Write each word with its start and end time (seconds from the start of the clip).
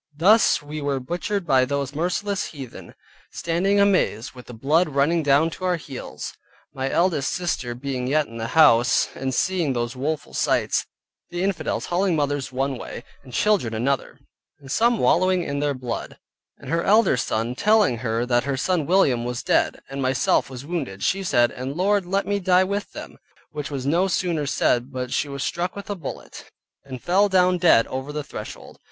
Thus 0.17 0.63
were 0.63 0.93
we 0.97 0.97
butchered 0.97 1.45
by 1.45 1.63
those 1.63 1.93
merciless 1.93 2.45
heathen, 2.45 2.95
standing 3.29 3.79
amazed, 3.79 4.31
with 4.31 4.47
the 4.47 4.53
blood 4.55 4.89
running 4.89 5.21
down 5.21 5.51
to 5.51 5.65
our 5.65 5.75
heels. 5.75 6.33
My 6.73 6.89
eldest 6.89 7.31
sister 7.31 7.75
being 7.75 8.07
yet 8.07 8.25
in 8.25 8.37
the 8.37 8.47
house, 8.57 9.09
and 9.15 9.31
seeing 9.31 9.73
those 9.73 9.95
woeful 9.95 10.33
sights, 10.33 10.87
the 11.29 11.43
infidels 11.43 11.85
hauling 11.85 12.15
mothers 12.15 12.51
one 12.51 12.79
way, 12.79 13.03
and 13.23 13.31
children 13.31 13.75
another, 13.75 14.19
and 14.59 14.71
some 14.71 14.97
wallowing 14.97 15.43
in 15.43 15.59
their 15.59 15.75
blood: 15.75 16.17
and 16.57 16.71
her 16.71 16.81
elder 16.83 17.15
son 17.15 17.53
telling 17.53 17.97
her 17.99 18.25
that 18.25 18.45
her 18.45 18.57
son 18.57 18.87
William 18.87 19.23
was 19.23 19.43
dead, 19.43 19.81
and 19.87 20.01
myself 20.01 20.49
was 20.49 20.65
wounded, 20.65 21.03
she 21.03 21.21
said, 21.21 21.51
"And 21.51 21.75
Lord, 21.77 22.07
let 22.07 22.25
me 22.25 22.39
die 22.39 22.63
with 22.63 22.91
them," 22.93 23.19
which 23.51 23.69
was 23.69 23.85
no 23.85 24.07
sooner 24.07 24.47
said, 24.47 24.91
but 24.91 25.13
she 25.13 25.29
was 25.29 25.43
struck 25.43 25.75
with 25.75 25.91
a 25.91 25.95
bullet, 25.95 26.49
and 26.83 26.99
fell 27.03 27.29
down 27.29 27.59
dead 27.59 27.85
over 27.85 28.11
the 28.11 28.23
threshold. 28.23 28.79